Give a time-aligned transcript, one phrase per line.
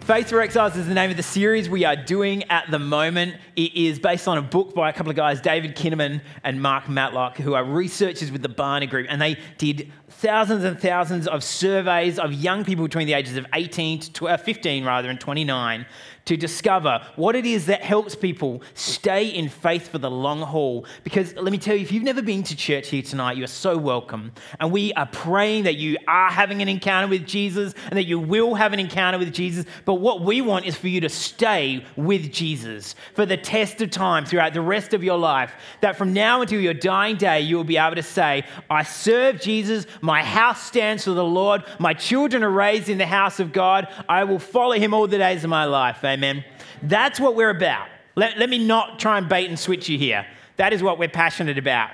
[0.00, 3.36] Faith for Exiles is the name of the series we are doing at the moment.
[3.54, 6.88] It is based on a book by a couple of guys, David Kinnaman and Mark
[6.88, 11.42] Matlock, who are researchers with the Barna Group, and they did thousands and thousands of
[11.42, 15.20] surveys of young people between the ages of 18 to 12, uh, 15 rather and
[15.20, 15.86] 29
[16.26, 20.86] to discover what it is that helps people stay in faith for the long haul.
[21.02, 23.48] Because let me tell you, if you've never been to church here tonight, you are
[23.48, 24.32] so welcome.
[24.60, 28.18] And we are praying that you are having an encounter with Jesus and that you
[28.18, 29.64] will have an encounter with Jesus.
[29.84, 33.90] But what we want is for you to stay with Jesus for the test of
[33.90, 35.52] time throughout the rest of your life.
[35.80, 39.40] That from now until your dying day, you will be able to say, I serve
[39.40, 43.52] Jesus, my house stands for the Lord, my children are raised in the house of
[43.52, 46.04] God, I will follow him all the days of my life.
[46.04, 46.44] Amen.
[46.82, 47.88] That's what we're about.
[48.16, 50.26] Let, let me not try and bait and switch you here.
[50.56, 51.90] That is what we're passionate about.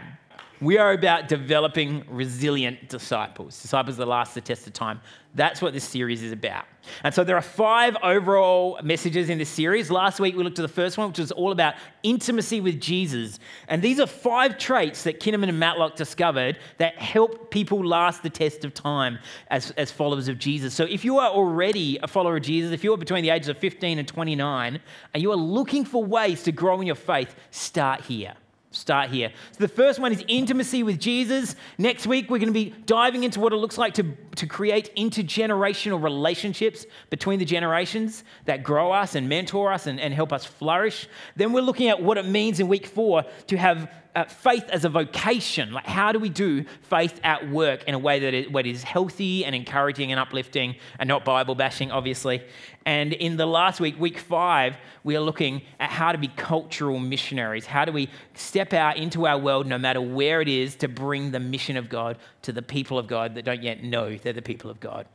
[0.61, 5.03] We are about developing resilient disciples, disciples that last the test of time.
[5.35, 6.65] That's what this series is about.
[7.05, 9.91] And so there are five overall messages in this series.
[9.91, 13.39] Last week we looked at the first one, which was all about intimacy with Jesus.
[13.69, 18.31] And these are five traits that Kinnaman and Matlock discovered that help people last the
[18.31, 19.19] test of time
[19.49, 20.73] as, as followers of Jesus.
[20.73, 23.59] So if you are already a follower of Jesus, if you're between the ages of
[23.59, 24.81] 15 and 29,
[25.13, 28.33] and you are looking for ways to grow in your faith, start here
[28.77, 29.33] start here.
[29.53, 31.57] So the first one is intimacy with Jesus.
[31.79, 34.05] Next week, we're going to be diving into what it looks like to,
[34.37, 40.15] to create intergenerational relationships between the generations that grow us and mentor us and, and
[40.15, 41.09] help us flourish.
[41.37, 44.85] Then we're looking at what it means in week four to have uh, faith as
[44.87, 45.73] a vocation.
[45.73, 48.83] Like, how do we do faith at work in a way that is, what is
[48.83, 52.43] healthy and encouraging and uplifting and not Bible bashing, obviously?
[52.87, 56.99] And in the last week, week five, we are looking at how to be cultural
[56.99, 57.67] missionaries.
[57.67, 61.33] How do we step out into our world, no matter where it is, to bring
[61.33, 64.43] the mission of God to the people of God that don't yet know they're the
[64.43, 65.07] people of God?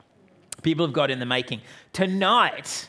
[0.63, 1.59] People of God in the making.
[1.91, 2.87] Tonight,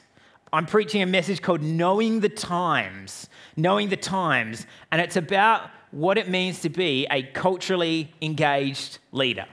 [0.52, 3.28] I'm preaching a message called Knowing the Times.
[3.56, 4.64] Knowing the Times.
[4.92, 9.46] And it's about what it means to be a culturally engaged leader,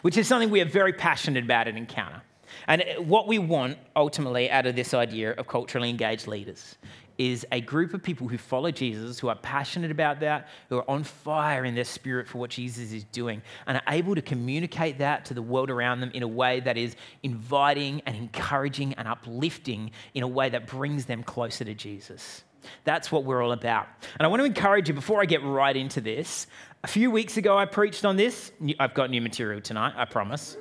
[0.00, 2.22] which is something we are very passionate about at Encounter.
[2.66, 6.78] And what we want ultimately out of this idea of culturally engaged leaders
[7.18, 10.88] is a group of people who follow Jesus, who are passionate about that, who are
[10.88, 14.98] on fire in their spirit for what Jesus is doing, and are able to communicate
[14.98, 19.08] that to the world around them in a way that is inviting and encouraging and
[19.08, 22.44] uplifting in a way that brings them closer to Jesus.
[22.84, 23.88] That's what we're all about.
[24.18, 26.46] And I want to encourage you before I get right into this.
[26.84, 28.52] A few weeks ago, I preached on this.
[28.78, 30.56] I've got new material tonight, I promise.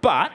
[0.00, 0.32] But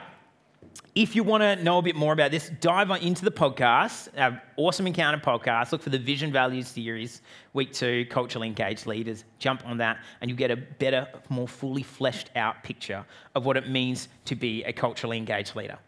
[0.94, 4.42] if you want to know a bit more about this, dive into the podcast, our
[4.56, 5.72] awesome encounter podcast.
[5.72, 7.22] Look for the Vision Values series,
[7.54, 9.24] week two, culturally engaged leaders.
[9.38, 13.56] Jump on that, and you get a better, more fully fleshed out picture of what
[13.56, 15.78] it means to be a culturally engaged leader.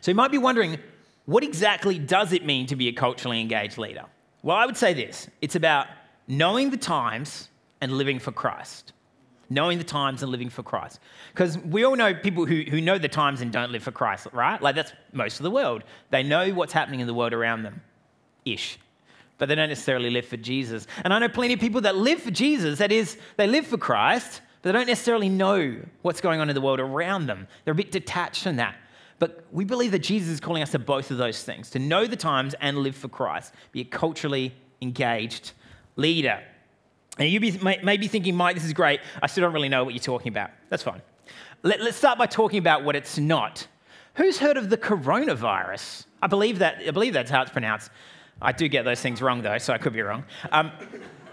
[0.00, 0.78] So you might be wondering,
[1.26, 4.04] what exactly does it mean to be a culturally engaged leader?
[4.42, 5.86] Well, I would say this it's about
[6.26, 8.92] knowing the times and living for Christ.
[9.50, 11.00] Knowing the times and living for Christ.
[11.32, 14.26] Because we all know people who, who know the times and don't live for Christ,
[14.32, 14.60] right?
[14.60, 15.84] Like that's most of the world.
[16.10, 17.80] They know what's happening in the world around them,
[18.44, 18.78] ish.
[19.38, 20.86] But they don't necessarily live for Jesus.
[21.04, 23.78] And I know plenty of people that live for Jesus, that is, they live for
[23.78, 27.46] Christ, but they don't necessarily know what's going on in the world around them.
[27.64, 28.74] They're a bit detached from that.
[29.18, 32.06] But we believe that Jesus is calling us to both of those things to know
[32.06, 35.52] the times and live for Christ, be a culturally engaged
[35.96, 36.42] leader.
[37.18, 39.00] And you may, may be thinking, Mike, this is great.
[39.20, 40.50] I still don't really know what you're talking about.
[40.68, 41.02] That's fine.
[41.62, 43.66] Let, us start by talking about what it's not.
[44.14, 46.06] Who's heard of the coronavirus?
[46.22, 47.90] I believe, that, I believe that's how it's pronounced.
[48.40, 50.24] I do get those things wrong, though, so I could be wrong.
[50.52, 50.70] Um,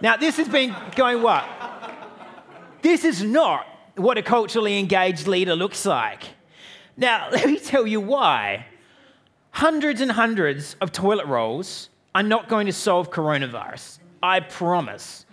[0.01, 1.45] now, this has been going what?
[2.81, 6.23] This is not what a culturally engaged leader looks like.
[6.97, 8.65] Now, let me tell you why.
[9.51, 13.99] Hundreds and hundreds of toilet rolls are not going to solve coronavirus.
[14.21, 15.24] I promise.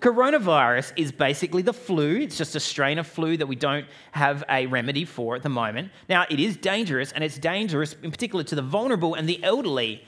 [0.00, 2.16] Coronavirus is basically the flu.
[2.16, 5.48] It's just a strain of flu that we don't have a remedy for at the
[5.48, 5.90] moment.
[6.08, 10.04] Now, it is dangerous, and it's dangerous in particular to the vulnerable and the elderly.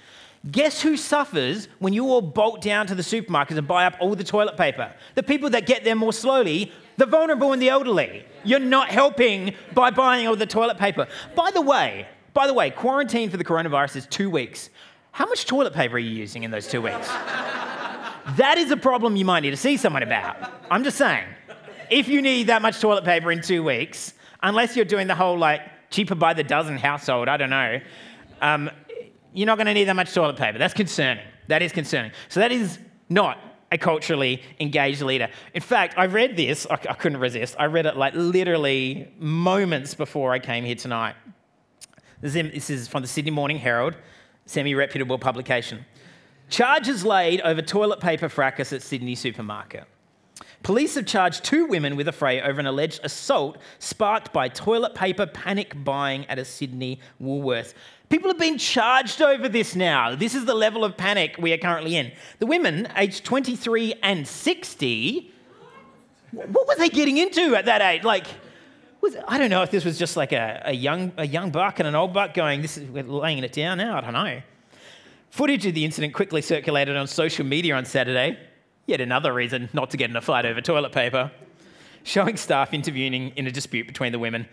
[0.51, 4.15] Guess who suffers when you all bolt down to the supermarkets and buy up all
[4.15, 4.93] the toilet paper?
[5.15, 8.25] The people that get there more slowly, the vulnerable and the elderly.
[8.45, 11.09] You're not helping by buying all the toilet paper.
[11.35, 14.71] By the way, by the way, quarantine for the coronavirus is two weeks.
[15.11, 17.11] How much toilet paper are you using in those two weeks?
[18.37, 20.53] That is a problem you might need to see someone about.
[20.71, 21.25] I'm just saying.
[21.91, 25.39] If you need that much toilet paper in two weeks, unless you're doing the whole
[25.39, 27.81] like cheaper by the dozen household, I don't know,
[28.41, 28.71] um,
[29.33, 30.59] you're not going to need that much toilet paper.
[30.59, 31.25] That's concerning.
[31.47, 32.13] That is concerning.
[32.29, 32.79] So that is
[33.09, 33.39] not
[33.71, 35.29] a culturally engaged leader.
[35.55, 37.57] In fact, I read this, I, I couldn't resist.
[37.59, 41.15] I read it like literally moments before I came here tonight.
[42.21, 43.95] This is from the Sydney Morning Herald,
[44.47, 45.85] semi reputable publication.
[46.49, 49.85] Charges laid over toilet paper fracas at Sydney supermarket.
[50.63, 54.95] Police have charged two women with a fray over an alleged assault sparked by toilet
[54.95, 57.75] paper panic buying at a Sydney Woolworths.
[58.09, 60.15] People have been charged over this now.
[60.15, 62.13] This is the level of panic we are currently in.
[62.39, 65.33] The women, aged 23 and 60,
[66.33, 68.05] what were they getting into at that age?
[68.05, 68.27] Like,
[69.01, 71.79] was, I don't know if this was just like a, a, young, a young buck
[71.79, 73.97] and an old buck going, this is, we're laying it down now.
[73.97, 74.43] I don't know.
[75.31, 78.39] Footage of the incident quickly circulated on social media on Saturday.
[78.87, 81.31] Yet another reason not to get in a fight over toilet paper.
[82.05, 84.49] Showing staff intervening in a dispute between the women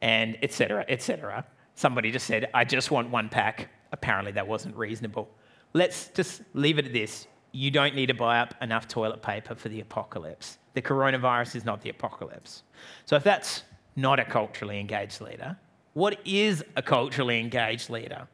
[0.00, 0.84] and etc.
[0.88, 1.44] etc.
[1.74, 3.68] Somebody just said, I just want one pack.
[3.92, 5.28] Apparently, that wasn't reasonable.
[5.74, 7.26] Let's just leave it at this.
[7.52, 10.58] You don't need to buy up enough toilet paper for the apocalypse.
[10.74, 12.62] The coronavirus is not the apocalypse.
[13.04, 13.64] So, if that's
[13.94, 15.56] not a culturally engaged leader,
[15.92, 18.26] what is a culturally engaged leader?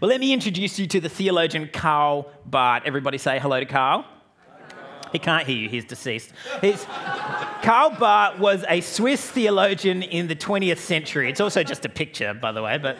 [0.00, 2.82] Well, let me introduce you to the theologian Karl Barth.
[2.84, 4.04] Everybody say hello to Karl.
[5.12, 6.32] He can't hear you, he's deceased.
[6.60, 6.84] He's,
[7.62, 11.30] Karl Barth was a Swiss theologian in the 20th century.
[11.30, 12.96] It's also just a picture, by the way, but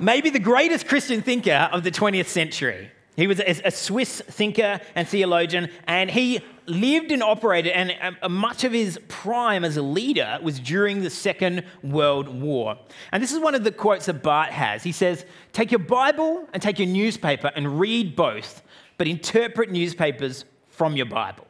[0.00, 2.90] maybe the greatest Christian thinker of the 20th century.
[3.16, 8.64] He was a, Swiss thinker and theologian, and he lived and operated, and uh, much
[8.64, 12.76] of his prime as a leader was during the Second World War.
[13.12, 14.82] And this is one of the quotes that Barth has.
[14.82, 18.62] He says, Take your Bible and take your newspaper and read both,
[18.98, 21.46] but interpret newspapers from your Bible.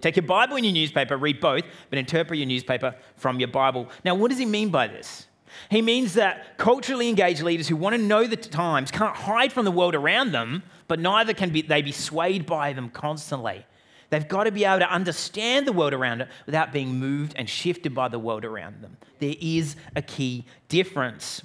[0.00, 3.88] Take your Bible and your newspaper, read both, but interpret your newspaper from your Bible.
[4.04, 5.27] Now, what does he mean by this?
[5.70, 9.64] He means that culturally engaged leaders who want to know the times can't hide from
[9.64, 13.64] the world around them, but neither can be, they be swayed by them constantly.
[14.10, 17.48] They've got to be able to understand the world around it without being moved and
[17.48, 18.96] shifted by the world around them.
[19.18, 21.42] There is a key difference.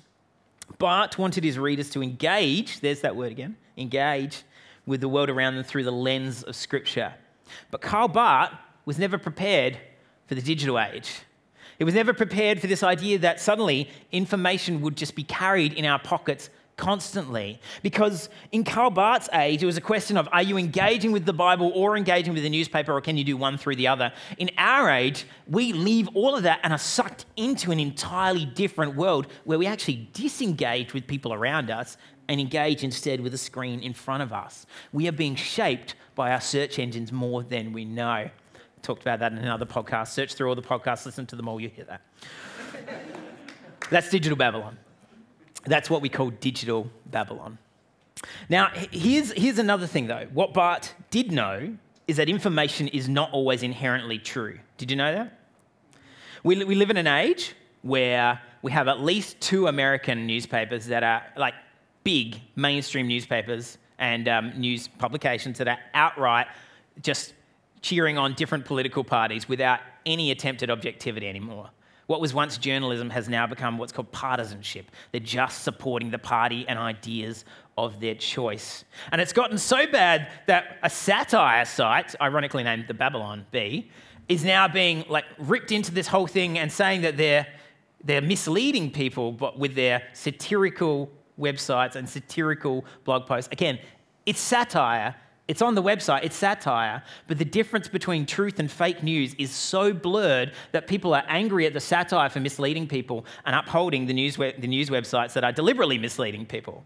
[0.77, 4.43] Barth wanted his readers to engage, there's that word again, engage
[4.85, 7.13] with the world around them through the lens of Scripture.
[7.71, 8.51] But Karl Barth
[8.85, 9.77] was never prepared
[10.27, 11.21] for the digital age.
[11.77, 15.85] He was never prepared for this idea that suddenly information would just be carried in
[15.85, 17.59] our pockets constantly.
[17.81, 21.33] Because in Karl Barth's age, it was a question of are you engaging with the
[21.33, 24.11] Bible or engaging with the newspaper, or can you do one through the other?
[24.37, 28.95] In our age, we leave all of that and are sucked into an entirely different
[28.95, 31.97] world where we actually disengage with people around us
[32.27, 34.65] and engage instead with a screen in front of us.
[34.91, 38.29] We are being shaped by our search engines more than we know.
[38.83, 40.09] Talked about that in another podcast.
[40.09, 42.01] Search through all the podcasts, listen to them all, you hear that.
[43.89, 44.77] That's digital Babylon.
[45.65, 47.57] That's what we call digital Babylon.
[48.49, 50.27] Now, here's, here's another thing though.
[50.33, 51.75] What Barth did know
[52.09, 54.59] is that information is not always inherently true.
[54.77, 55.39] Did you know that?
[56.43, 61.03] We, we live in an age where we have at least two American newspapers that
[61.03, 61.53] are like
[62.03, 66.47] big mainstream newspapers and um, news publications that are outright
[67.01, 67.33] just
[67.83, 71.69] cheering on different political parties without any attempt at objectivity anymore.
[72.07, 74.89] What was once journalism has now become what's called partisanship.
[75.11, 77.45] They're just supporting the party and ideas
[77.77, 78.83] of their choice.
[79.11, 83.89] And it's gotten so bad that a satire site, ironically named the Babylon Bee,
[84.27, 87.47] is now being like ripped into this whole thing and saying that they're,
[88.03, 91.09] they're misleading people but with their satirical
[91.39, 93.49] websites and satirical blog posts.
[93.51, 93.79] Again,
[94.25, 95.15] it's satire.
[95.47, 99.51] It's on the website, it's satire, but the difference between truth and fake news is
[99.51, 104.13] so blurred that people are angry at the satire for misleading people and upholding the
[104.13, 106.85] news, the news websites that are deliberately misleading people.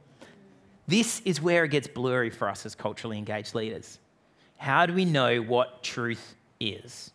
[0.87, 3.99] This is where it gets blurry for us as culturally engaged leaders.
[4.57, 7.11] How do we know what truth is?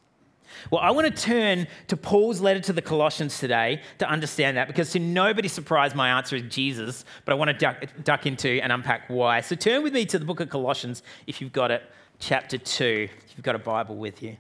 [0.71, 4.69] Well, I want to turn to Paul's letter to the Colossians today to understand that
[4.69, 8.61] because to nobody's surprise, my answer is Jesus, but I want to duck, duck into
[8.63, 9.41] and unpack why.
[9.41, 11.83] So turn with me to the book of Colossians if you've got it,
[12.19, 14.37] chapter 2, if you've got a Bible with you.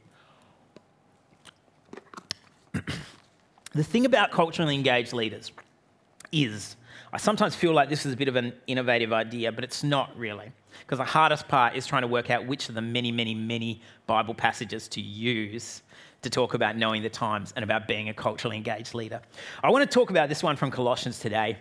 [3.72, 5.52] the thing about culturally engaged leaders
[6.30, 6.76] is
[7.14, 10.16] I sometimes feel like this is a bit of an innovative idea, but it's not
[10.16, 10.50] really.
[10.80, 13.82] Because the hardest part is trying to work out which of the many, many, many
[14.06, 15.82] Bible passages to use
[16.22, 19.20] to talk about knowing the times and about being a culturally engaged leader.
[19.62, 21.58] I want to talk about this one from Colossians today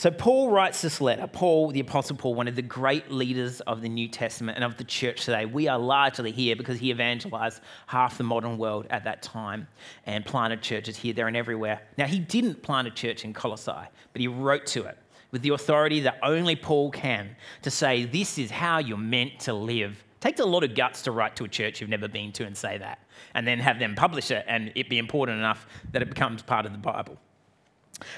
[0.00, 1.26] So, Paul writes this letter.
[1.26, 4.78] Paul, the Apostle Paul, one of the great leaders of the New Testament and of
[4.78, 5.44] the church today.
[5.44, 9.68] We are largely here because he evangelized half the modern world at that time
[10.06, 11.82] and planted churches here, there, and everywhere.
[11.98, 14.96] Now, he didn't plant a church in Colossae, but he wrote to it
[15.32, 19.52] with the authority that only Paul can to say, This is how you're meant to
[19.52, 20.02] live.
[20.14, 22.46] It takes a lot of guts to write to a church you've never been to
[22.46, 23.00] and say that,
[23.34, 26.64] and then have them publish it and it be important enough that it becomes part
[26.64, 27.18] of the Bible.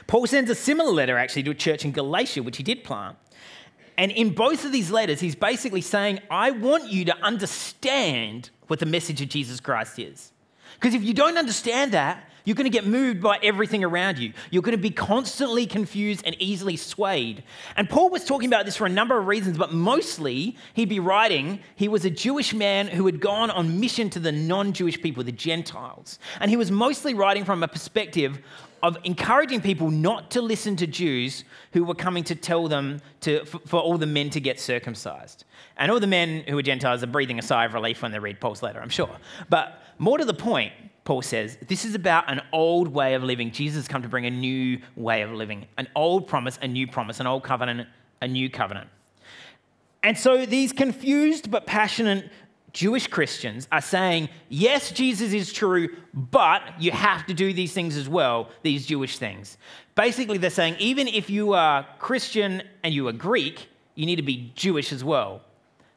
[0.07, 3.17] Paul sends a similar letter actually to a church in Galatia, which he did plant.
[3.99, 8.79] And in both of these letters, he's basically saying, I want you to understand what
[8.79, 10.33] the message of Jesus Christ is.
[10.75, 14.33] Because if you don't understand that, you're going to get moved by everything around you.
[14.51, 17.45] You're going to be constantly confused and easily swayed.
[17.77, 21.01] And Paul was talking about this for a number of reasons, but mostly he'd be
[21.01, 25.01] writing, he was a Jewish man who had gone on mission to the non Jewish
[25.01, 26.19] people, the Gentiles.
[26.41, 28.41] And he was mostly writing from a perspective
[28.83, 33.45] of encouraging people not to listen to Jews who were coming to tell them to,
[33.45, 35.45] for, for, all the men to get circumcised.
[35.77, 38.19] And all the men who are Gentiles are breathing a sigh of relief when they
[38.19, 39.17] read Paul's letter, I'm sure.
[39.49, 40.73] But more to the point,
[41.05, 43.51] Paul says, this is about an old way of living.
[43.51, 46.87] Jesus has come to bring a new way of living, an old promise, a new
[46.87, 47.89] promise, an old covenant,
[48.21, 48.89] a new covenant.
[50.05, 52.31] And so these confused but passionate
[52.73, 57.97] Jewish Christians are saying, yes, Jesus is true, but you have to do these things
[57.97, 59.59] as well, these Jewish things.
[59.95, 64.23] Basically, they're saying, even if you are Christian and you are Greek, you need to
[64.23, 65.43] be Jewish as well.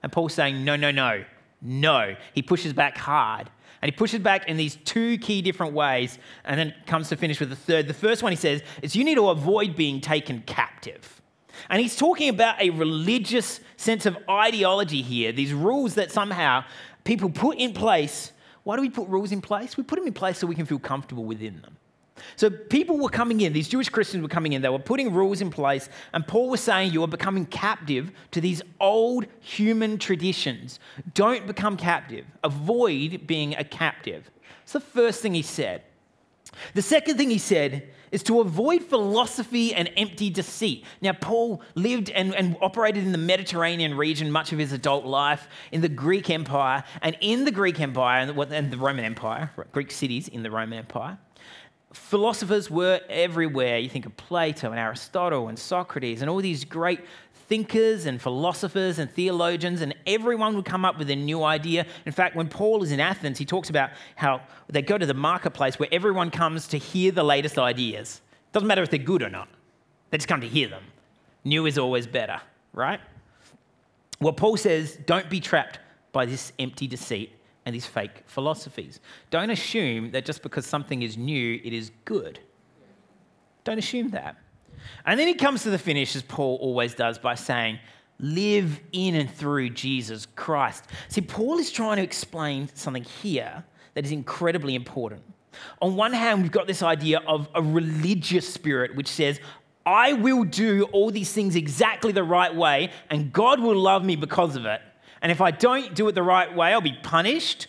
[0.03, 1.23] And Paul's saying, no, no, no,
[1.61, 2.15] no.
[2.33, 3.49] He pushes back hard.
[3.81, 7.39] And he pushes back in these two key different ways, and then comes to finish
[7.39, 7.87] with the third.
[7.87, 11.21] The first one he says is, you need to avoid being taken captive.
[11.69, 16.63] And he's talking about a religious sense of ideology here, these rules that somehow
[17.03, 18.31] people put in place.
[18.63, 19.77] Why do we put rules in place?
[19.77, 21.77] We put them in place so we can feel comfortable within them.
[22.37, 25.41] So people were coming in, these Jewish Christians were coming in, they were putting rules
[25.41, 30.79] in place, and Paul was saying, You are becoming captive to these old human traditions.
[31.13, 32.25] Don't become captive.
[32.43, 34.29] Avoid being a captive.
[34.63, 35.83] It's the first thing he said.
[36.73, 40.85] The second thing he said is to avoid philosophy and empty deceit.
[41.01, 45.49] Now, Paul lived and, and operated in the Mediterranean region much of his adult life,
[45.73, 49.51] in the Greek Empire, and in the Greek Empire and the, and the Roman Empire,
[49.73, 51.17] Greek cities in the Roman Empire.
[51.95, 53.77] Philosophers were everywhere.
[53.79, 56.99] You think of Plato and Aristotle and Socrates and all these great
[57.47, 61.85] thinkers and philosophers and theologians, and everyone would come up with a new idea.
[62.05, 65.13] In fact, when Paul is in Athens, he talks about how they go to the
[65.13, 68.21] marketplace where everyone comes to hear the latest ideas.
[68.51, 69.47] Doesn't matter if they're good or not,
[70.09, 70.83] they just come to hear them.
[71.43, 72.41] New is always better,
[72.73, 72.99] right?
[74.19, 75.79] Well, Paul says, don't be trapped
[76.11, 77.34] by this empty deceit
[77.65, 78.99] and these fake philosophies.
[79.31, 82.39] Don't assume that just because something is new, it is good.
[83.63, 84.37] Don't assume that.
[85.05, 87.79] And then he comes to the finish, as Paul always does, by saying,
[88.19, 90.85] Live in and through Jesus Christ.
[91.09, 95.21] See, Paul is trying to explain something here that is incredibly important.
[95.81, 99.39] On one hand, we've got this idea of a religious spirit which says,
[99.85, 104.15] I will do all these things exactly the right way, and God will love me
[104.15, 104.81] because of it.
[105.25, 107.65] And if I don't do it the right way, I'll be punished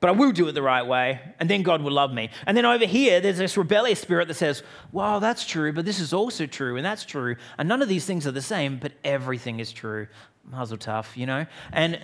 [0.00, 2.28] but I will do it the right way, and then God will love me.
[2.46, 6.00] And then over here, there's this rebellious spirit that says, Well, that's true, but this
[6.00, 7.36] is also true, and that's true.
[7.56, 10.06] And none of these things are the same, but everything is true.
[10.44, 11.46] Muzzle tough, you know?
[11.72, 11.98] And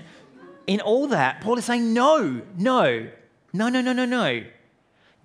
[0.66, 3.10] in all that, Paul is saying, No, no,
[3.52, 4.44] no, no, no, no, no.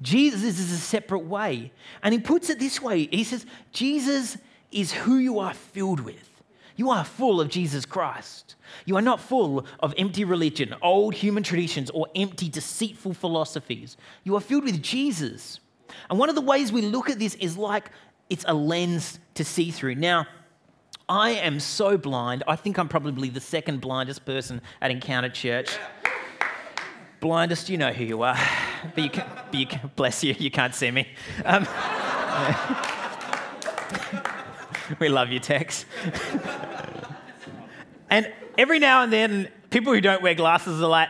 [0.01, 1.71] Jesus is a separate way.
[2.03, 4.37] And he puts it this way He says, Jesus
[4.73, 6.36] is who you are filled with.
[6.77, 8.55] You are full of Jesus Christ.
[8.85, 13.97] You are not full of empty religion, old human traditions, or empty, deceitful philosophies.
[14.23, 15.59] You are filled with Jesus.
[16.09, 17.89] And one of the ways we look at this is like
[18.29, 19.95] it's a lens to see through.
[19.95, 20.27] Now,
[21.09, 22.43] I am so blind.
[22.47, 25.77] I think I'm probably the second blindest person at Encounter Church.
[27.19, 28.37] Blindest, you know who you are.
[28.93, 31.07] But you, can, but you can, bless you, you can't see me.
[31.43, 31.65] Um,
[34.99, 35.85] we love you, Tex.
[38.09, 41.09] and every now and then, people who don't wear glasses are like,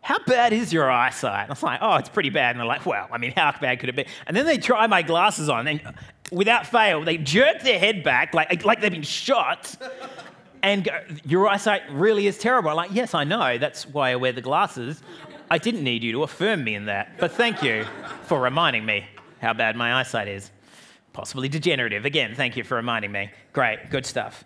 [0.00, 1.42] how bad is your eyesight?
[1.42, 2.50] And I was like, oh, it's pretty bad.
[2.50, 4.06] And they're like, well, I mean, how bad could it be?
[4.26, 5.80] And then they try my glasses on, and
[6.30, 9.76] without fail, they jerk their head back like, like they've been shot.
[10.62, 12.70] And go, your eyesight really is terrible.
[12.70, 13.58] I'm like, yes, I know.
[13.58, 15.02] That's why I wear the glasses.
[15.50, 17.18] I didn't need you to affirm me in that.
[17.18, 17.84] But thank you
[18.24, 19.06] for reminding me
[19.40, 20.50] how bad my eyesight is.
[21.16, 22.04] Possibly degenerative.
[22.04, 23.30] Again, thank you for reminding me.
[23.54, 24.44] Great, good stuff.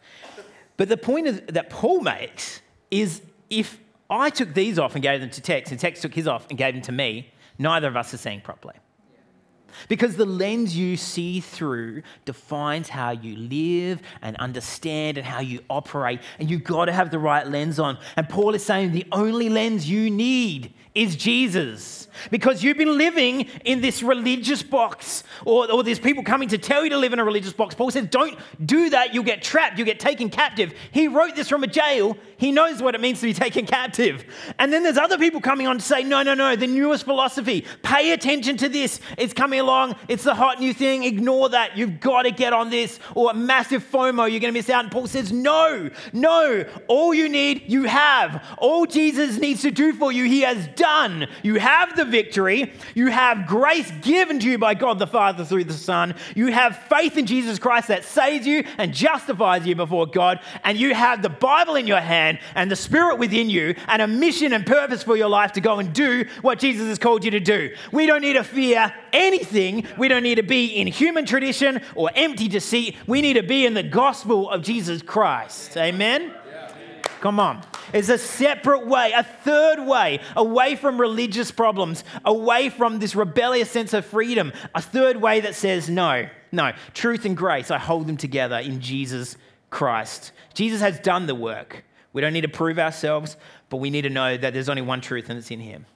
[0.76, 2.62] But the point that Paul makes
[2.92, 6.28] is if I took these off and gave them to Tex, and Tex took his
[6.28, 8.76] off and gave them to me, neither of us are seeing properly.
[9.88, 15.64] Because the lens you see through defines how you live and understand and how you
[15.68, 16.20] operate.
[16.38, 17.98] And you've got to have the right lens on.
[18.14, 21.96] And Paul is saying the only lens you need is Jesus.
[22.30, 26.84] Because you've been living in this religious box, or, or there's people coming to tell
[26.84, 27.74] you to live in a religious box.
[27.74, 29.14] Paul says, don't do that.
[29.14, 30.74] You'll get trapped, you'll get taken captive.
[30.90, 32.18] He wrote this from a jail.
[32.36, 34.24] He knows what it means to be taken captive.
[34.58, 37.64] And then there's other people coming on to say, no, no, no, the newest philosophy.
[37.82, 39.00] Pay attention to this.
[39.16, 39.96] It's coming along.
[40.08, 41.04] It's the hot new thing.
[41.04, 41.78] Ignore that.
[41.78, 42.98] You've got to get on this.
[43.14, 44.84] Or a massive FOMO, you're going to miss out.
[44.84, 46.64] And Paul says, no, no.
[46.88, 48.44] All you need, you have.
[48.58, 50.89] All Jesus needs to do for you, he has done.
[51.42, 52.72] You have the victory.
[52.94, 56.14] You have grace given to you by God the Father through the Son.
[56.34, 60.40] You have faith in Jesus Christ that saves you and justifies you before God.
[60.64, 64.06] And you have the Bible in your hand and the Spirit within you and a
[64.06, 67.30] mission and purpose for your life to go and do what Jesus has called you
[67.30, 67.74] to do.
[67.92, 69.86] We don't need to fear anything.
[69.96, 72.96] We don't need to be in human tradition or empty deceit.
[73.06, 75.76] We need to be in the gospel of Jesus Christ.
[75.76, 76.32] Amen?
[77.20, 77.69] Come on.
[77.92, 83.70] It's a separate way, a third way, away from religious problems, away from this rebellious
[83.70, 84.52] sense of freedom.
[84.74, 88.80] A third way that says, no, no, truth and grace, I hold them together in
[88.80, 89.36] Jesus
[89.70, 90.32] Christ.
[90.54, 91.84] Jesus has done the work.
[92.12, 93.36] We don't need to prove ourselves,
[93.68, 95.86] but we need to know that there's only one truth and it's in Him.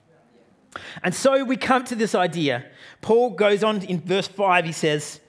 [1.03, 2.67] And so we come to this idea.
[3.01, 5.21] Paul goes on in verse 5, he says,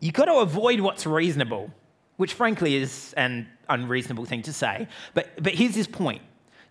[0.00, 1.70] You've got to avoid what's reasonable,
[2.16, 4.88] which frankly is an unreasonable thing to say.
[5.14, 6.22] But, but here's his point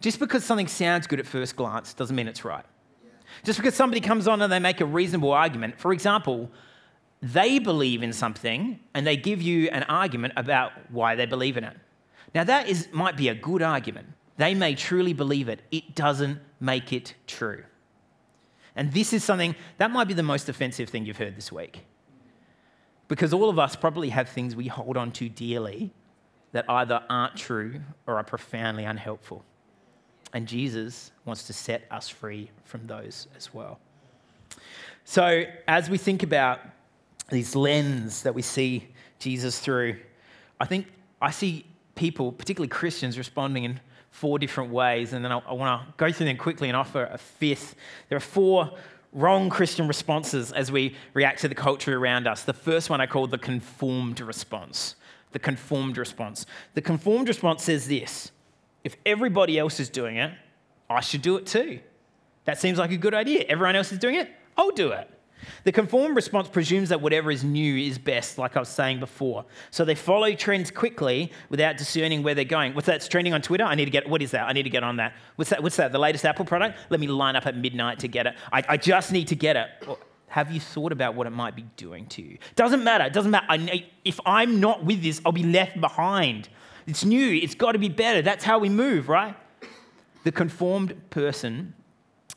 [0.01, 2.65] just because something sounds good at first glance doesn't mean it's right.
[3.43, 6.51] Just because somebody comes on and they make a reasonable argument, for example,
[7.21, 11.63] they believe in something and they give you an argument about why they believe in
[11.63, 11.77] it.
[12.35, 14.09] Now, that is, might be a good argument.
[14.37, 15.61] They may truly believe it.
[15.71, 17.63] It doesn't make it true.
[18.75, 21.85] And this is something that might be the most offensive thing you've heard this week.
[23.07, 25.93] Because all of us probably have things we hold on to dearly
[26.53, 29.43] that either aren't true or are profoundly unhelpful.
[30.33, 33.79] And Jesus wants to set us free from those as well.
[35.03, 36.59] So, as we think about
[37.29, 38.87] these lens that we see
[39.19, 39.97] Jesus through,
[40.59, 40.87] I think
[41.21, 43.79] I see people, particularly Christians, responding in
[44.11, 45.13] four different ways.
[45.13, 47.75] And then I, I want to go through them quickly and offer a fifth.
[48.09, 48.71] There are four
[49.11, 52.43] wrong Christian responses as we react to the culture around us.
[52.43, 54.95] The first one I call the conformed response.
[55.33, 56.45] The conformed response.
[56.73, 58.31] The conformed response says this
[58.83, 60.31] if everybody else is doing it,
[60.89, 61.79] I should do it too.
[62.45, 63.45] That seems like a good idea.
[63.47, 65.09] Everyone else is doing it, I'll do it.
[65.63, 69.45] The conformed response presumes that whatever is new is best, like I was saying before.
[69.71, 72.73] So they follow trends quickly without discerning where they're going.
[72.73, 73.63] What's that's trending on Twitter?
[73.63, 74.47] I need to get, what is that?
[74.47, 75.13] I need to get on that.
[75.35, 75.61] What's that?
[75.61, 75.91] What's that?
[75.91, 76.77] The latest Apple product?
[76.89, 78.35] Let me line up at midnight to get it.
[78.51, 79.69] I, I just need to get it.
[80.33, 82.39] Have you thought about what it might be doing to you?
[82.55, 83.03] Doesn't matter.
[83.03, 83.45] It doesn't matter.
[83.47, 86.49] I, if I'm not with this, I'll be left behind.
[86.87, 87.35] It's new.
[87.35, 88.23] It's got to be better.
[88.23, 89.35] That's how we move, right?
[90.23, 91.75] The conformed person,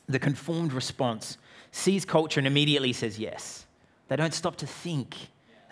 [0.07, 1.39] the conformed response
[1.71, 3.65] sees culture and immediately says yes.
[4.09, 5.15] They don't stop to think.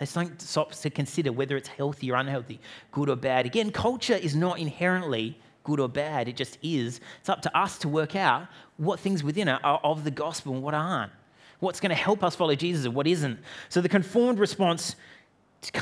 [0.00, 2.58] They don't stop to consider whether it's healthy or unhealthy,
[2.90, 3.46] good or bad.
[3.46, 7.00] Again, culture is not inherently good or bad, it just is.
[7.20, 10.54] It's up to us to work out what things within it are of the gospel
[10.54, 11.12] and what aren't.
[11.60, 13.38] What's going to help us follow Jesus and what isn't.
[13.68, 14.96] So the conformed response,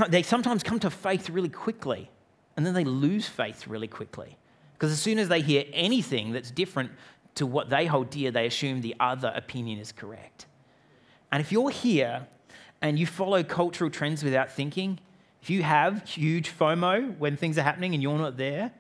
[0.09, 2.11] they sometimes come to faith really quickly
[2.57, 4.37] and then they lose faith really quickly.
[4.75, 6.93] Because as soon as they hear anything that's different
[7.37, 10.47] to what they hold dear, they assume the other opinion is correct.
[11.33, 12.27] And if you're here
[12.81, 15.01] and you follow cultural trends without thinking,
[15.43, 18.73] if you have huge FOMO when things are happening and you're not there,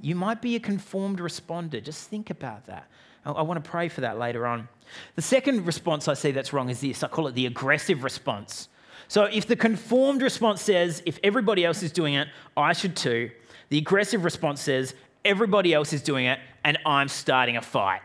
[0.00, 1.82] you might be a conformed responder.
[1.82, 2.88] Just think about that.
[3.26, 4.68] I, want to pray for that later on.
[5.16, 8.68] The second response I see that's wrong is this I call it the aggressive response.
[9.08, 13.30] So if the conformed response says, if everybody else is doing it, I should too,
[13.68, 18.00] the aggressive response says, everybody else is doing it, and I'm starting a fight.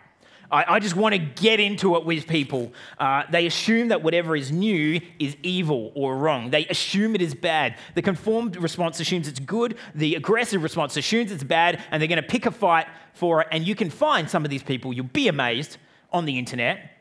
[0.52, 2.74] I, I just want to get into it with people.
[3.00, 6.52] Uh, they assume that whatever is new is evil or wrong.
[6.52, 7.78] They assume it is bad.
[7.96, 9.78] The conformed response assumes it's good.
[9.96, 13.48] The aggressive response assumes it's bad, and they're going to pick a fight for it.
[13.52, 15.78] And you can find some of these people, you'll be amazed,
[16.12, 16.92] on the internet.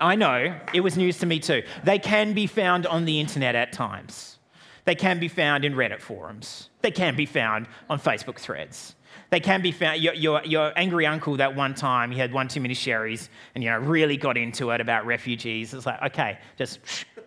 [0.00, 1.62] I know, it was news to me too.
[1.84, 4.38] They can be found on the internet at times.
[4.84, 6.70] They can be found in Reddit forums.
[6.82, 8.95] They can be found on Facebook threads.
[9.30, 10.00] They can be found.
[10.00, 13.64] Your, your, your, angry uncle that one time he had one too many sherries and
[13.64, 15.74] you know really got into it about refugees.
[15.74, 16.80] It's like okay, just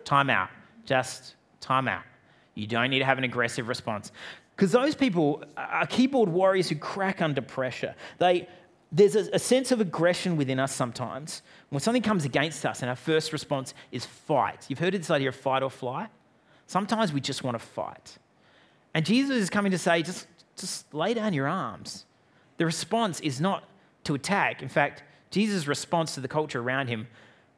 [0.04, 0.48] time out.
[0.84, 2.02] Just time out.
[2.54, 4.12] You don't need to have an aggressive response
[4.56, 7.94] because those people are keyboard warriors who crack under pressure.
[8.18, 8.48] They
[8.92, 11.42] there's a, a, sense of aggression within us sometimes.
[11.68, 14.66] When something comes against us and our first response is fight.
[14.68, 16.08] You've heard of this idea of fight or flight?
[16.66, 18.18] Sometimes we just want to fight.
[18.92, 20.26] And Jesus is coming to say, just,
[20.60, 22.04] just lay down your arms.
[22.56, 23.64] The response is not
[24.04, 24.62] to attack.
[24.62, 27.08] In fact, Jesus' response to the culture around him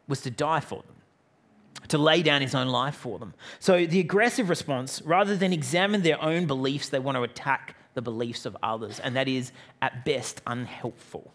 [0.08, 3.34] was to die for them, to lay down his own life for them.
[3.58, 8.02] So the aggressive response, rather than examine their own beliefs, they want to attack the
[8.02, 11.32] beliefs of others, and that is at best unhelpful.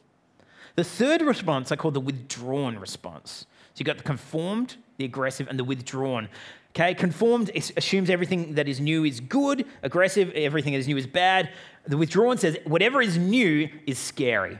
[0.75, 3.45] The third response I call the withdrawn response.
[3.73, 6.29] So you've got the conformed, the aggressive, and the withdrawn.
[6.77, 11.07] Okay, conformed assumes everything that is new is good, aggressive, everything that is new is
[11.07, 11.49] bad.
[11.87, 14.59] The withdrawn says whatever is new is scary.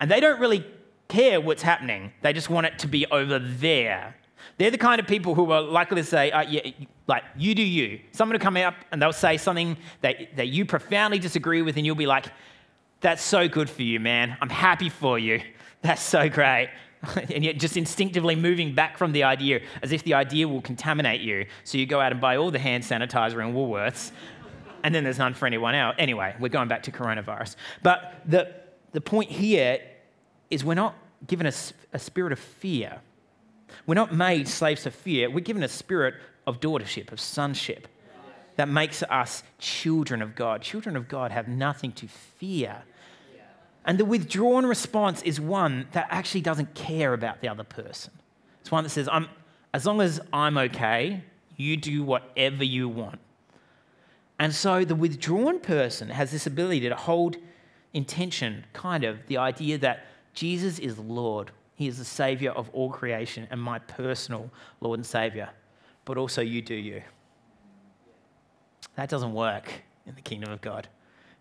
[0.00, 0.66] And they don't really
[1.06, 4.16] care what's happening, they just want it to be over there.
[4.58, 6.68] They're the kind of people who are likely to say, uh, yeah,
[7.06, 8.00] like, you do you.
[8.10, 11.86] Someone will come up and they'll say something that, that you profoundly disagree with, and
[11.86, 12.26] you'll be like,
[13.00, 14.36] that's so good for you, man.
[14.40, 15.40] I'm happy for you.
[15.82, 16.70] That's so great.
[17.34, 21.20] and yet, just instinctively moving back from the idea as if the idea will contaminate
[21.20, 21.46] you.
[21.64, 24.12] So you go out and buy all the hand sanitizer in Woolworths,
[24.82, 25.96] and then there's none for anyone else.
[25.98, 27.56] Anyway, we're going back to coronavirus.
[27.82, 28.54] But the,
[28.92, 29.80] the point here
[30.50, 30.94] is we're not
[31.26, 31.52] given a,
[31.92, 33.00] a spirit of fear
[33.86, 35.30] we're not made slaves to fear.
[35.30, 36.14] We're given a spirit
[36.46, 37.88] of daughtership, of sonship,
[38.56, 40.62] that makes us children of God.
[40.62, 42.82] Children of God have nothing to fear.
[43.86, 48.12] And the withdrawn response is one that actually doesn't care about the other person.
[48.60, 49.28] It's one that says, I'm,
[49.72, 51.22] as long as I'm okay,
[51.56, 53.20] you do whatever you want.
[54.40, 57.36] And so the withdrawn person has this ability to hold
[57.94, 61.52] intention, kind of, the idea that Jesus is Lord.
[61.76, 65.48] He is the Savior of all creation and my personal Lord and Savior.
[66.04, 67.02] But also, you do you.
[68.96, 69.72] That doesn't work
[70.06, 70.88] in the kingdom of God.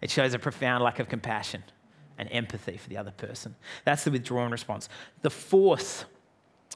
[0.02, 1.64] It shows a profound lack of compassion
[2.18, 3.56] and empathy for the other person.
[3.84, 4.90] That's the withdrawn response.
[5.22, 6.06] The fourth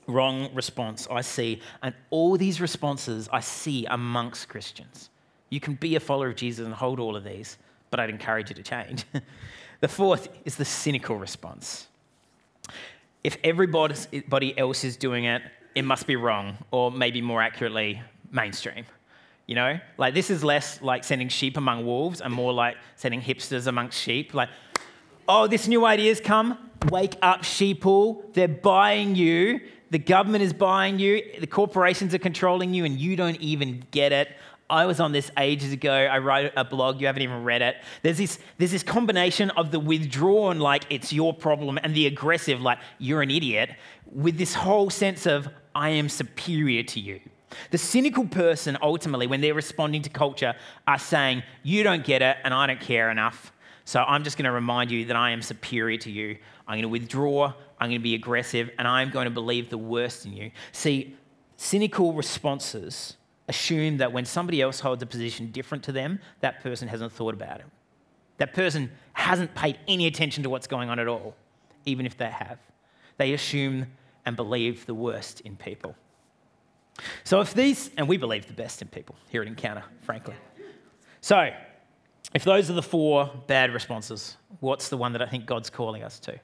[0.08, 5.10] wrong response I see, and all these responses I see amongst Christians.
[5.50, 7.58] You can be a follower of Jesus and hold all of these,
[7.90, 9.06] but I'd encourage you to change.
[9.80, 11.88] the fourth is the cynical response
[13.24, 15.42] if everybody else is doing it,
[15.76, 18.86] it must be wrong, or maybe more accurately, mainstream.
[19.46, 23.20] You know, like this is less like sending sheep among wolves and more like sending
[23.20, 24.34] hipsters amongst sheep.
[24.34, 24.50] Like,
[25.30, 26.58] oh, this new idea's come.
[26.90, 28.34] Wake up, sheeple.
[28.34, 29.62] They're buying you.
[29.92, 31.24] The government is buying you.
[31.40, 34.30] The corporations are controlling you, and you don't even get it.
[34.70, 35.92] I was on this ages ago.
[35.92, 37.00] I wrote a blog.
[37.02, 37.78] You haven't even read it.
[38.04, 42.62] There's this, there's this combination of the withdrawn, like it's your problem, and the aggressive,
[42.62, 43.72] like you're an idiot,
[44.12, 47.20] with this whole sense of I am superior to you.
[47.72, 50.56] The cynical person, ultimately, when they're responding to culture,
[50.88, 53.52] are saying, You don't get it, and I don't care enough.
[53.90, 56.38] So I'm just going to remind you that I am superior to you.
[56.68, 57.52] I'm going to withdraw.
[57.80, 60.52] I'm going to be aggressive, and I'm going to believe the worst in you.
[60.74, 61.18] See,
[61.56, 66.88] cynical responses assume that when somebody else holds a position different to them, that person
[66.88, 67.66] hasn't thought about it.
[68.38, 71.36] That person hasn't paid any attention to what's going on at all,
[71.88, 72.60] even if they have.
[73.18, 73.88] They assume
[74.24, 75.96] and believe the worst in people.
[77.24, 80.36] So, if these, and we believe the best in people here at Encounter, frankly.
[81.22, 81.50] So,
[82.34, 86.04] if those are the four bad responses, what's the one that I think God's calling
[86.04, 86.40] us to?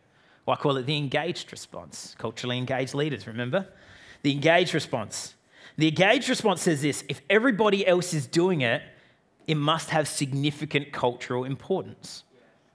[0.45, 2.15] Well, I call it the engaged response.
[2.17, 3.67] Culturally engaged leaders, remember?
[4.23, 5.35] The engaged response.
[5.77, 8.81] The engaged response says this if everybody else is doing it,
[9.47, 12.23] it must have significant cultural importance.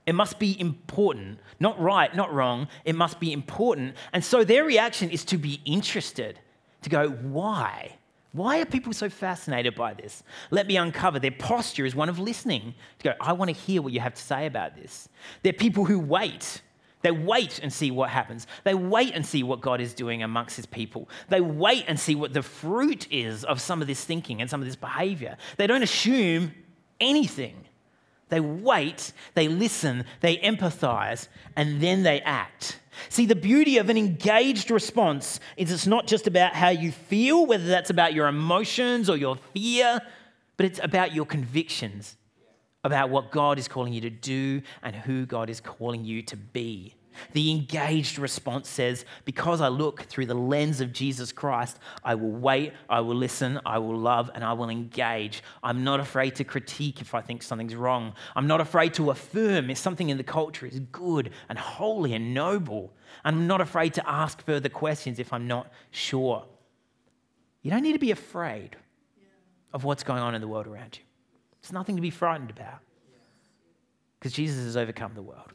[0.05, 2.67] It must be important, not right, not wrong.
[2.85, 3.95] It must be important.
[4.13, 6.39] And so their reaction is to be interested,
[6.81, 7.97] to go, why?
[8.33, 10.23] Why are people so fascinated by this?
[10.51, 11.19] Let me uncover.
[11.19, 14.13] Their posture is one of listening, to go, I want to hear what you have
[14.13, 15.09] to say about this.
[15.43, 16.61] They're people who wait
[17.01, 18.47] they wait and see what happens.
[18.63, 21.09] They wait and see what God is doing amongst his people.
[21.29, 24.61] They wait and see what the fruit is of some of this thinking and some
[24.61, 25.37] of this behavior.
[25.57, 26.53] They don't assume
[26.99, 27.65] anything.
[28.31, 32.79] They wait, they listen, they empathize, and then they act.
[33.09, 37.45] See, the beauty of an engaged response is it's not just about how you feel,
[37.45, 39.99] whether that's about your emotions or your fear,
[40.55, 42.15] but it's about your convictions
[42.85, 46.37] about what God is calling you to do and who God is calling you to
[46.37, 46.95] be.
[47.33, 52.31] The engaged response says, Because I look through the lens of Jesus Christ, I will
[52.31, 55.43] wait, I will listen, I will love, and I will engage.
[55.63, 58.13] I'm not afraid to critique if I think something's wrong.
[58.35, 62.33] I'm not afraid to affirm if something in the culture is good and holy and
[62.33, 62.93] noble.
[63.23, 66.45] I'm not afraid to ask further questions if I'm not sure.
[67.61, 68.75] You don't need to be afraid
[69.73, 71.03] of what's going on in the world around you.
[71.59, 72.79] It's nothing to be frightened about
[74.19, 75.53] because Jesus has overcome the world.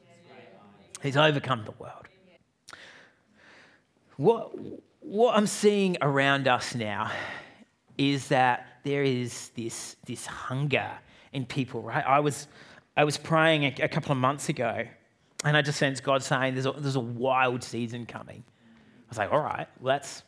[1.07, 2.07] He's overcome the world.
[4.16, 4.53] What,
[5.01, 7.12] what I'm seeing around us now
[7.99, 10.90] is that there is this, this hunger
[11.33, 12.05] in people, right?
[12.07, 12.49] I was,
[12.97, 14.87] I was praying a, a couple of months ago,
[15.45, 18.42] and I just sensed God saying there's a, there's a wild season coming.
[18.47, 20.23] I was like, all right, well, that's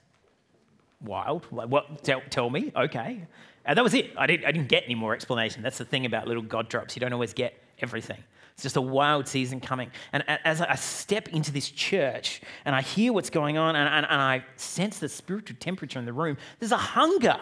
[1.01, 1.47] wild.
[1.47, 2.05] What?
[2.05, 2.73] Tell, tell me.
[2.77, 3.27] Okay.
[3.65, 4.13] And that was it.
[4.17, 5.63] I didn't, I didn't get any more explanation.
[5.63, 6.95] That's the thing about little God drops.
[6.95, 8.23] You don't always get everything.
[8.59, 9.93] It's just a wild season coming.
[10.13, 14.05] And as I step into this church and I hear what's going on and, and,
[14.05, 17.39] and I sense the spiritual temperature in the room, there's a hunger.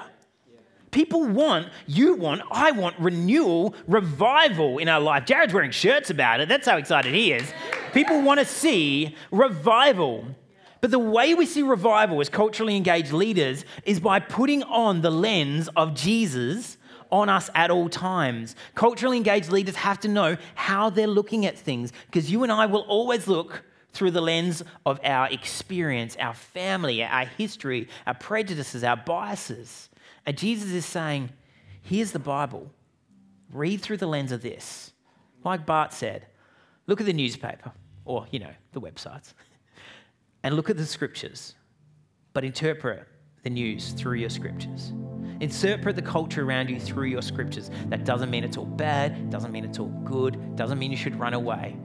[0.90, 5.24] People want, you want, I want renewal, revival in our life.
[5.24, 6.50] Jared's wearing shirts about it.
[6.50, 7.50] That's how excited he is.
[7.94, 10.26] People want to see revival.
[10.83, 15.11] But the way we see revival as culturally engaged leaders is by putting on the
[15.11, 16.76] lens of Jesus
[17.11, 18.57] on us at all times.
[18.75, 22.66] Culturally engaged leaders have to know how they're looking at things because you and I
[22.66, 28.85] will always look through the lens of our experience, our family, our history, our prejudices,
[28.85, 29.88] our biases.
[30.27, 31.31] And Jesus is saying,
[31.83, 32.71] here's the Bible.
[33.53, 34.92] Read through the lens of this.
[35.45, 36.27] Like Barth said,
[36.87, 37.73] look at the newspaper
[38.05, 39.33] or, you know, the websites
[40.42, 41.55] and look at the scriptures,
[42.33, 43.07] but interpret
[43.45, 44.92] the news through your scriptures.
[45.40, 47.70] Interpret the culture around you through your scriptures.
[47.88, 51.18] That doesn't mean it's all bad, doesn't mean it's all good, doesn't mean you should
[51.18, 51.77] run away.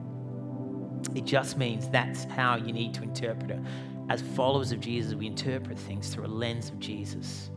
[1.14, 3.60] It just means that's how you need to interpret it.
[4.08, 7.50] As followers of Jesus, we interpret things through a lens of Jesus.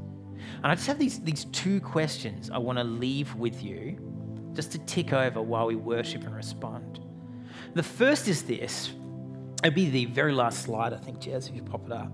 [0.57, 3.97] And I just have these, these two questions I want to leave with you
[4.53, 6.99] just to tick over while we worship and respond.
[7.73, 8.91] The first is this.
[9.63, 12.11] It'd be the very last slide, I think, Jez, if you pop it up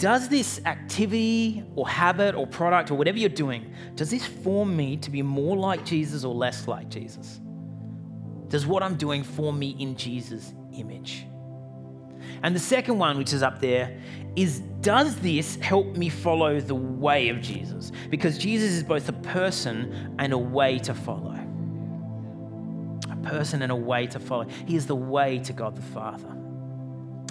[0.00, 4.96] does this activity or habit or product or whatever you're doing, does this form me
[4.96, 7.38] to be more like Jesus or less like Jesus?
[8.48, 11.26] Does what I'm doing form me in Jesus' image?
[12.42, 14.00] And the second one, which is up there,
[14.36, 17.92] is does this help me follow the way of Jesus?
[18.08, 21.38] Because Jesus is both a person and a way to follow.
[23.10, 24.46] A person and a way to follow.
[24.66, 26.39] He is the way to God the Father.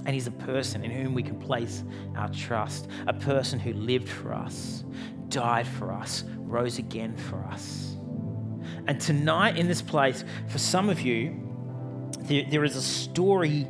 [0.06, 1.84] And he's a person in whom we can place
[2.16, 4.84] our trust, a person who lived for us,
[5.28, 7.98] died for us, rose again for us.
[8.88, 11.48] And tonight in this place, for some of you,
[12.22, 13.68] there, there is a story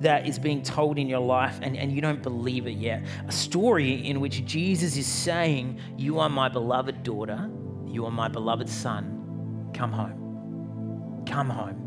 [0.00, 3.04] that is being told in your life and, and you don't believe it yet.
[3.26, 7.50] A story in which Jesus is saying, You are my beloved daughter,
[7.86, 11.22] you are my beloved son, come home.
[11.26, 11.83] Come home.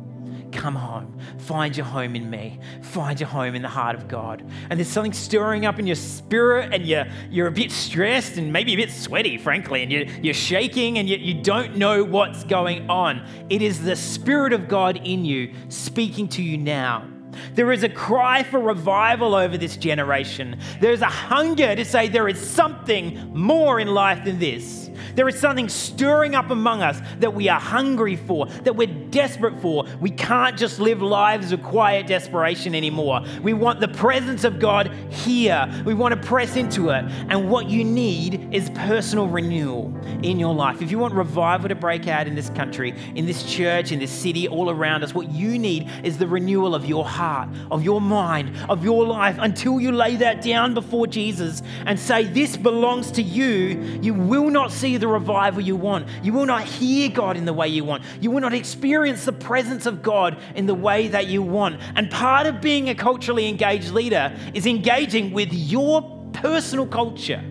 [0.52, 1.20] Come home.
[1.40, 2.60] Find your home in me.
[2.82, 4.44] Find your home in the heart of God.
[4.70, 8.52] And there's something stirring up in your spirit, and you're, you're a bit stressed and
[8.52, 12.44] maybe a bit sweaty, frankly, and you're, you're shaking and you, you don't know what's
[12.44, 13.26] going on.
[13.50, 17.08] It is the Spirit of God in you speaking to you now.
[17.54, 20.60] There is a cry for revival over this generation.
[20.80, 24.88] There's a hunger to say there is something more in life than this.
[25.16, 29.60] There is something stirring up among us that we are hungry for, that we're desperate
[29.62, 29.86] for.
[30.00, 33.22] We can't just live lives of quiet desperation anymore.
[33.42, 35.68] We want the presence of God here.
[35.86, 37.06] We want to press into it.
[37.30, 40.82] And what you need is personal renewal in your life.
[40.82, 44.12] If you want revival to break out in this country, in this church, in this
[44.12, 47.27] city, all around us, what you need is the renewal of your heart,
[47.72, 52.24] of your mind, of your life until you lay that down before Jesus and say,
[52.24, 54.00] This belongs to you.
[54.02, 56.08] You will not see the the revival you want.
[56.22, 58.04] You will not hear God in the way you want.
[58.20, 61.80] You will not experience the presence of God in the way that you want.
[61.96, 66.02] And part of being a culturally engaged leader is engaging with your
[66.34, 67.42] personal culture.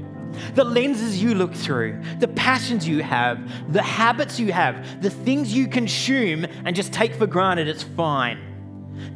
[0.55, 3.41] The lenses you look through, the passions you have,
[3.73, 8.46] the habits you have, the things you consume and just take for granted it's fine.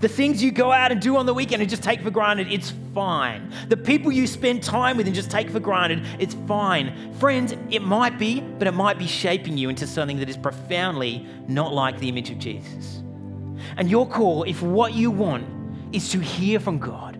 [0.00, 2.50] The things you go out and do on the weekend and just take for granted,
[2.50, 3.52] it's fine.
[3.68, 7.12] The people you spend time with and just take for granted, it's fine.
[7.14, 11.26] Friends, it might be, but it might be shaping you into something that is profoundly
[11.48, 13.02] not like the image of Jesus.
[13.76, 15.46] And your call, if what you want
[15.94, 17.16] is to hear from God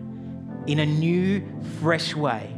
[0.67, 1.45] in a new,
[1.79, 2.51] fresh way,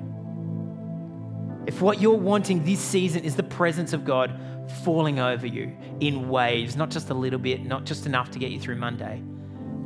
[1.68, 4.40] if what you're wanting this season is the presence of God
[4.84, 8.52] falling over you in waves, not just a little bit, not just enough to get
[8.52, 9.22] you through Monday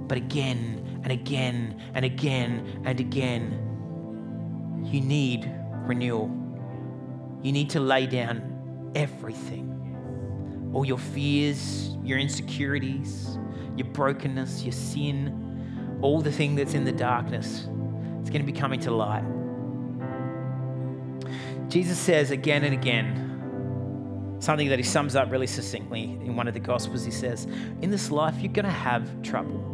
[0.07, 5.51] but again and again and again and again, you need
[5.85, 6.31] renewal.
[7.43, 9.67] You need to lay down everything
[10.73, 13.39] all your fears, your insecurities,
[13.75, 17.67] your brokenness, your sin, all the thing that's in the darkness.
[18.19, 19.23] It's going to be coming to light.
[21.69, 26.53] Jesus says again and again something that he sums up really succinctly in one of
[26.53, 27.03] the Gospels.
[27.03, 27.45] He says,
[27.81, 29.66] In this life, you're going to have trouble.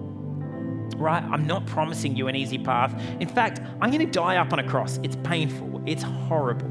[0.96, 1.24] Right?
[1.24, 2.94] I'm not promising you an easy path.
[3.20, 5.00] In fact, I'm going to die up on a cross.
[5.04, 6.70] It's painful, it's horrible.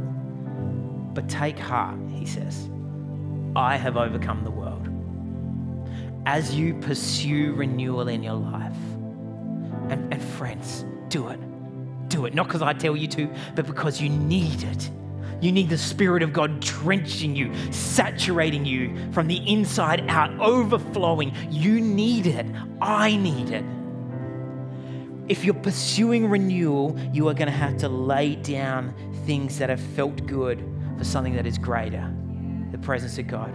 [1.14, 2.68] But take heart, he says.
[3.54, 4.88] I have overcome the world.
[6.24, 8.76] As you pursue renewal in your life,
[9.88, 11.40] and, and friends, do it.
[12.08, 12.34] Do it.
[12.34, 14.90] Not because I tell you to, but because you need it.
[15.42, 21.34] You need the Spirit of God drenching you, saturating you from the inside out, overflowing.
[21.50, 22.46] You need it.
[22.80, 23.64] I need it.
[25.32, 28.92] If you're pursuing renewal, you are going to have to lay down
[29.24, 30.62] things that have felt good
[30.98, 32.14] for something that is greater
[32.70, 33.50] the presence of God.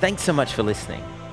[0.00, 1.02] Thanks so much for listening.